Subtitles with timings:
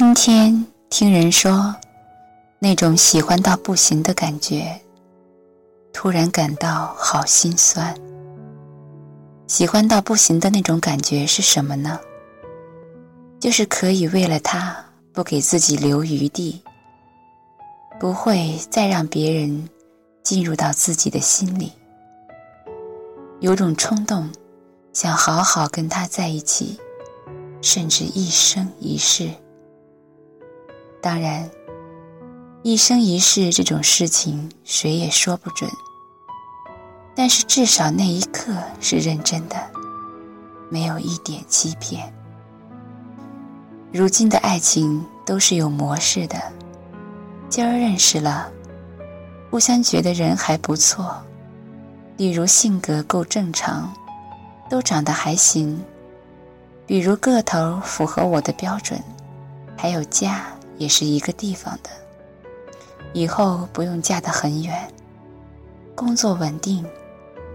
[0.00, 1.76] 今天听人说，
[2.58, 4.80] 那种喜欢到不行的感觉，
[5.92, 7.94] 突然感到好心酸。
[9.46, 12.00] 喜欢到不行的那种感觉是什么呢？
[13.38, 14.74] 就是可以为了他
[15.12, 16.62] 不给自己留余地，
[18.00, 19.68] 不会再让别人
[20.22, 21.74] 进入到自己的心里，
[23.40, 24.30] 有种冲动，
[24.94, 26.80] 想好好跟他在一起，
[27.60, 29.28] 甚至一生一世。
[31.02, 31.50] 当然，
[32.62, 35.70] 一生一世这种事情谁也说不准。
[37.14, 39.56] 但是至少那一刻是认真的，
[40.70, 42.12] 没有一点欺骗。
[43.92, 46.36] 如今的爱情都是有模式的，
[47.48, 48.50] 今儿认识了，
[49.50, 51.16] 互相觉得人还不错，
[52.16, 53.92] 例如性格够正常，
[54.68, 55.82] 都长得还行，
[56.86, 59.02] 比如个头符合我的标准，
[59.76, 60.44] 还有家。
[60.80, 61.90] 也是一个地方的，
[63.12, 64.90] 以后不用嫁得很远，
[65.94, 66.82] 工作稳定，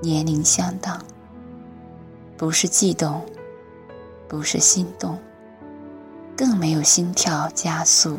[0.00, 1.04] 年龄相当，
[2.36, 3.26] 不是悸动，
[4.28, 5.18] 不是心动，
[6.36, 8.16] 更没有心跳加速，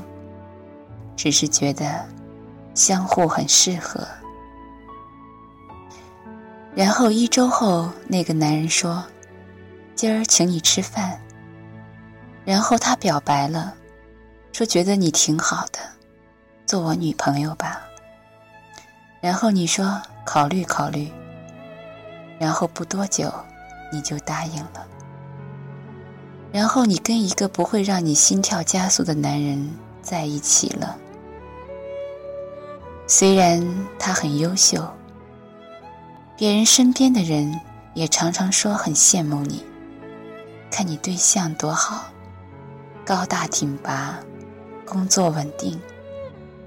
[1.15, 2.05] 只是觉得
[2.75, 4.05] 相互很适合。
[6.75, 9.01] 然后一周后，那个男人说
[9.95, 11.17] ：“今儿请你吃饭。”
[12.43, 13.75] 然后他表白了。
[14.51, 15.79] 说觉得你挺好的，
[16.65, 17.81] 做我女朋友吧。
[19.21, 21.11] 然后你说考虑考虑。
[22.39, 23.29] 然后不多久，
[23.91, 24.87] 你就答应了。
[26.53, 29.69] 然后你跟一个不会让你心跳加速的男人
[30.01, 30.97] 在一起了。
[33.07, 33.61] 虽然
[33.99, 34.87] 他很优秀，
[36.37, 37.59] 别人身边的人
[37.93, 39.65] 也常常说很羡慕你，
[40.71, 42.05] 看你对象多好，
[43.05, 44.17] 高大挺拔。
[44.89, 45.79] 工作稳定，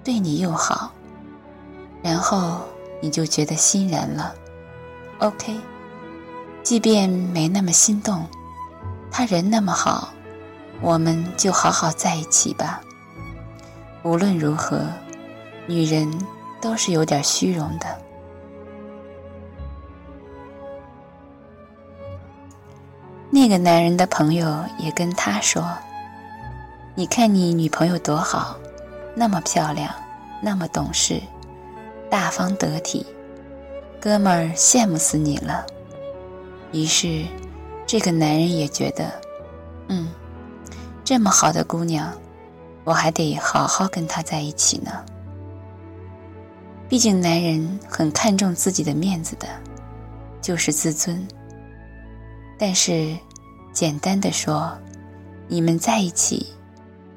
[0.04, 0.92] 对你又好，
[2.02, 2.60] 然后
[3.00, 4.32] 你就觉得欣然了。
[5.18, 5.58] OK，
[6.62, 8.24] 即便没那么心动，
[9.10, 10.08] 他人那么好，
[10.80, 12.80] 我们就好好在一起吧。
[14.04, 14.86] 无论如何，
[15.66, 16.08] 女人
[16.60, 17.86] 都是有点虚荣的。
[23.30, 25.66] 那个男人的朋友也跟他说。
[26.94, 28.58] 你看你女朋友多好，
[29.14, 29.90] 那么漂亮，
[30.42, 31.18] 那么懂事，
[32.10, 33.06] 大方得体，
[33.98, 35.64] 哥们儿羡慕死你了。
[36.70, 37.24] 于是，
[37.86, 39.10] 这个男人也觉得，
[39.88, 40.10] 嗯，
[41.02, 42.12] 这么好的姑娘，
[42.84, 44.92] 我还得好好跟她在一起呢。
[46.90, 49.48] 毕竟男人很看重自己的面子的，
[50.42, 51.26] 就是自尊。
[52.58, 53.16] 但是，
[53.72, 54.70] 简单的说，
[55.48, 56.46] 你们在一起。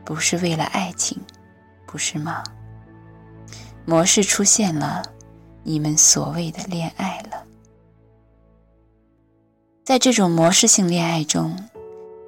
[0.05, 1.19] 不是为了爱情，
[1.87, 2.43] 不是吗？
[3.85, 5.03] 模式出现了，
[5.63, 7.43] 你们所谓的恋爱了。
[9.83, 11.55] 在这种模式性恋爱中，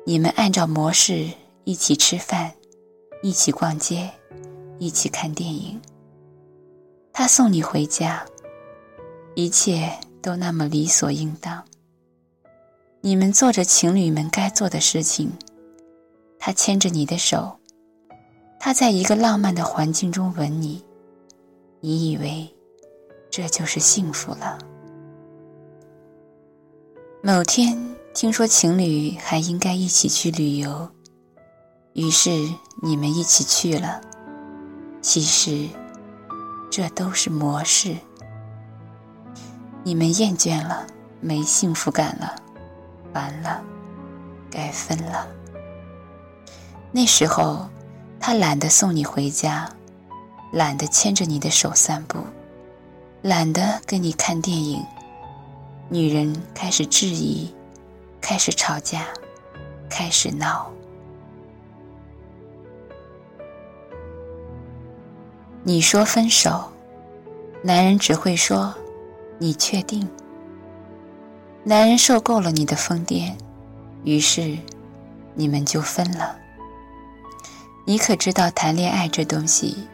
[0.06, 1.30] 你们按照模式
[1.64, 2.52] 一起吃饭，
[3.22, 4.10] 一起逛街，
[4.80, 5.80] 一起看电影。
[7.14, 8.24] 他送你回家，
[9.34, 11.64] 一切都那么理所应当。
[13.02, 15.32] 你们做着情侣们该做的事情，
[16.38, 17.57] 他牵着你的手。
[18.60, 20.84] 他在一个浪漫的环境中吻你，
[21.80, 22.54] 你以为
[23.30, 24.58] 这就是幸福了。
[27.22, 30.90] 某天听说情侣还应该一起去旅游，
[31.94, 32.30] 于是
[32.82, 34.02] 你们一起去了。
[35.02, 35.70] 其实
[36.70, 37.96] 这都是模式。
[39.84, 40.86] 你们厌倦了，
[41.22, 42.36] 没幸福感了，
[43.14, 43.64] 完了，
[44.52, 45.28] 该分了。
[46.92, 47.66] 那时候。
[48.20, 49.70] 他懒得送你回家，
[50.52, 52.20] 懒得牵着你的手散步，
[53.22, 54.84] 懒得跟你看电影。
[55.90, 57.54] 女人开始质疑，
[58.20, 59.06] 开始吵架，
[59.90, 60.70] 开始闹。
[65.64, 66.72] 你说分手，
[67.62, 68.74] 男人只会说
[69.38, 70.08] ：“你确定？”
[71.64, 73.34] 男人受够了你的疯癫，
[74.04, 74.58] 于是
[75.36, 76.38] 你们就分了。
[77.90, 79.88] 你可知道谈恋爱这东西，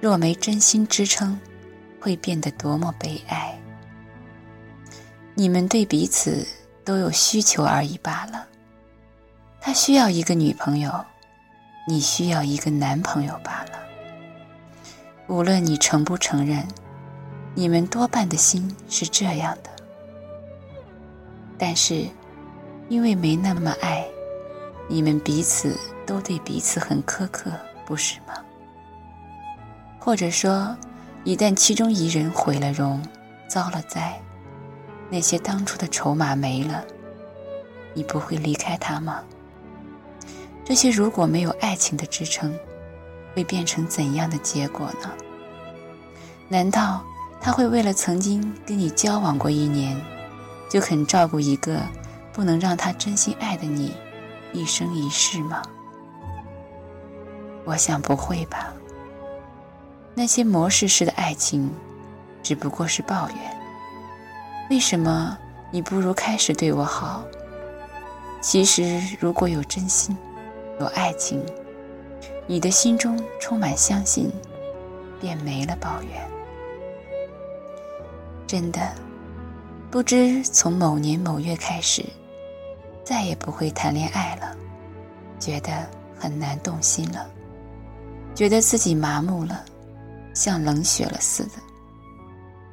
[0.00, 1.38] 若没真心支撑，
[2.00, 3.54] 会变得多么悲哀？
[5.34, 6.46] 你们对彼此
[6.86, 8.46] 都有需求而已罢了。
[9.60, 11.04] 他需要一个女朋友，
[11.86, 13.72] 你需要一个男朋友罢了。
[15.26, 16.66] 无论你承不承认，
[17.54, 19.68] 你们多半的心是这样的。
[21.58, 22.06] 但是，
[22.88, 24.02] 因为没那么爱，
[24.88, 25.76] 你们彼此
[26.06, 27.50] 都对彼此很苛刻，
[27.86, 28.34] 不是吗？
[29.98, 30.76] 或者说，
[31.24, 33.02] 一旦其中一人毁了容，
[33.48, 34.20] 遭了灾，
[35.08, 36.84] 那些当初的筹码没了，
[37.94, 39.22] 你不会离开他吗？
[40.64, 42.54] 这些如果没有爱情的支撑，
[43.34, 45.10] 会变成怎样的结果呢？
[46.48, 47.02] 难道
[47.40, 49.98] 他会为了曾经跟你交往过一年，
[50.68, 51.80] 就肯照顾一个
[52.32, 53.94] 不能让他真心爱的你
[54.54, 55.60] 一生一世吗？
[57.64, 58.72] 我想不会吧。
[60.14, 61.68] 那些模式式的爱情，
[62.40, 63.36] 只不过是抱怨。
[64.70, 65.36] 为什么
[65.72, 67.24] 你不如开始对我好？
[68.40, 70.16] 其实如果有真心，
[70.78, 71.44] 有爱情，
[72.46, 74.30] 你的心中充满相信，
[75.20, 76.30] 便没了抱怨。
[78.46, 78.92] 真的，
[79.90, 82.04] 不知从某年某月开始，
[83.04, 84.56] 再也不会谈恋爱了，
[85.38, 85.86] 觉得
[86.18, 87.28] 很难动心了，
[88.34, 89.64] 觉得自己麻木了。
[90.32, 91.52] 像冷血了似的，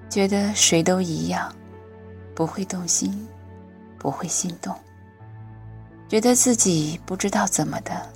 [0.09, 1.53] 觉得谁都一样，
[2.33, 3.27] 不会动心，
[3.99, 4.75] 不会心动，
[6.09, 8.11] 觉得自己不知道怎么的，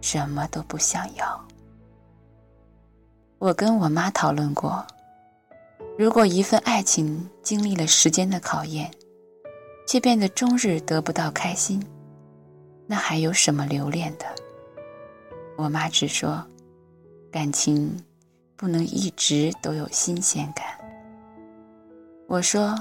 [0.00, 1.40] 什么都不想要。
[3.38, 4.84] 我跟我妈讨论过，
[5.96, 8.90] 如果一份爱情经历了时间的考验，
[9.92, 11.78] 却变得终日得不到开心，
[12.86, 14.24] 那还有什么留恋的？
[15.54, 16.42] 我妈只说，
[17.30, 17.94] 感情。
[18.56, 20.64] 不能一直都有新鲜感。
[22.26, 22.74] 我说，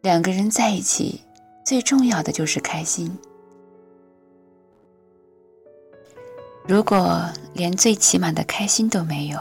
[0.00, 1.20] 两个人在一起，
[1.64, 3.16] 最重要的就是开心。
[6.66, 7.22] 如果
[7.52, 9.38] 连最起码的开心都没有，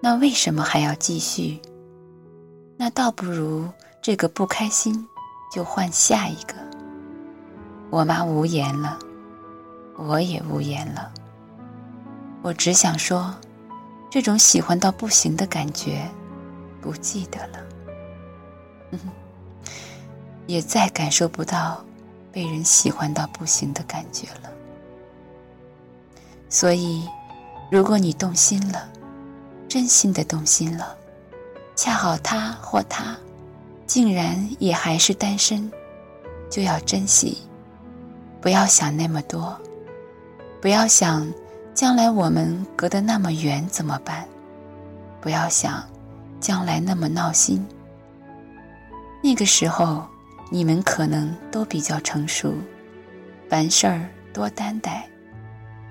[0.00, 1.60] 那为什么还要继续？
[2.78, 3.68] 那倒不如
[4.00, 5.06] 这个不开心
[5.52, 6.54] 就换下一个。
[7.90, 8.98] 我妈无言了，
[9.98, 11.12] 我也无言了。
[12.40, 13.34] 我只想说。
[14.10, 16.06] 这种喜欢到不行的感觉，
[16.82, 17.58] 不记得了，
[20.46, 21.82] 也再感受不到
[22.30, 24.52] 被人喜欢到不行的感觉了。
[26.50, 27.08] 所以，
[27.70, 28.86] 如果你动心了，
[29.66, 30.94] 真心的动心了，
[31.74, 33.16] 恰好他或她
[33.92, 35.70] 竟然也还是单身，
[36.48, 37.36] 就要珍惜，
[38.40, 39.54] 不要想那么多，
[40.62, 41.30] 不要想。
[41.74, 44.26] 将来我们隔得那么远怎么办？
[45.20, 45.86] 不要想，
[46.40, 47.62] 将来那么闹心。
[49.22, 50.06] 那个时候，
[50.50, 52.54] 你们可能都比较成熟，
[53.50, 55.06] 凡事儿多担待，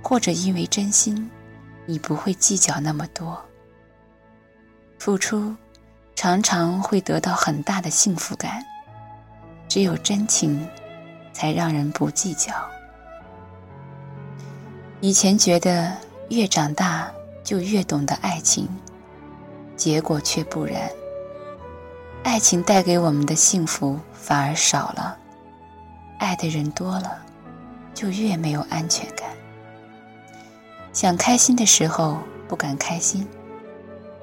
[0.01, 1.29] 或者因为真心，
[1.85, 3.39] 你不会计较那么多。
[4.97, 5.55] 付出，
[6.23, 8.63] 常常会得到很大的幸福感。
[9.67, 10.69] 只有真情，
[11.33, 12.53] 才让人不计较。
[14.99, 15.91] 以前觉得
[16.29, 17.11] 越长大
[17.43, 18.69] 就越懂得爱情，
[19.75, 20.91] 结果却不然。
[22.21, 25.17] 爱情带给我们的幸福反而少了，
[26.19, 27.17] 爱的人多了，
[27.95, 29.27] 就越没有安全感。
[30.93, 33.27] 想开心的时候不敢开心，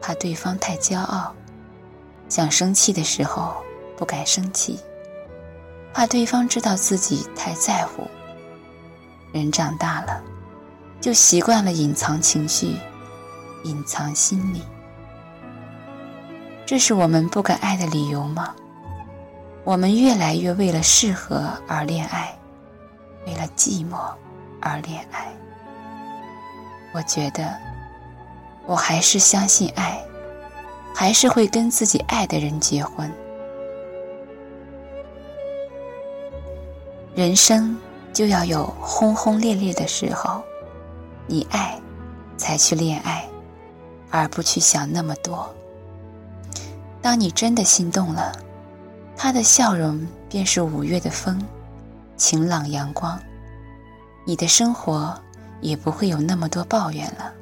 [0.00, 1.34] 怕对方太骄傲；
[2.28, 3.56] 想生气的时候
[3.96, 4.78] 不敢生气，
[5.92, 8.06] 怕对方知道自己太在乎。
[9.32, 10.22] 人长大了。
[11.00, 12.74] 就习惯了隐藏情绪，
[13.62, 14.60] 隐藏心理。
[16.66, 18.52] 这是我们不敢爱的理由吗？
[19.62, 22.36] 我们越来越为了适合而恋爱，
[23.26, 23.96] 为了寂寞
[24.60, 25.32] 而恋爱。
[26.92, 27.56] 我觉得，
[28.66, 30.04] 我还是相信爱，
[31.00, 33.08] 还是会跟自己爱的人结婚。
[37.14, 37.78] 人生
[38.12, 40.42] 就要有轰轰烈烈的时候。
[41.28, 41.80] 你爱，
[42.36, 43.24] 才去恋爱，
[44.10, 45.48] 而不去想那么多。
[47.00, 48.32] 当你真的心动了，
[49.16, 51.40] 他的笑容便是五月的风，
[52.16, 53.16] 晴朗阳光。
[54.26, 55.16] 你的生活
[55.60, 57.32] 也不会有那么多抱怨了，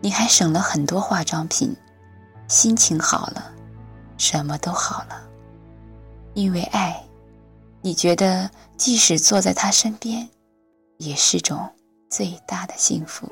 [0.00, 1.74] 你还省了很多化妆品，
[2.48, 3.52] 心情好了，
[4.16, 5.22] 什么都好了。
[6.34, 7.00] 因为爱，
[7.80, 10.28] 你觉得即使坐在他身边，
[10.96, 11.68] 也是种。
[12.10, 13.30] 最大的幸福，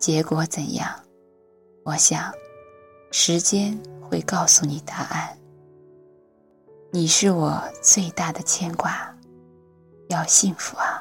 [0.00, 0.88] 结果怎样？
[1.84, 2.32] 我想，
[3.12, 5.38] 时间会告诉你答案。
[6.90, 9.16] 你是我最大的牵挂，
[10.08, 11.00] 要幸福啊！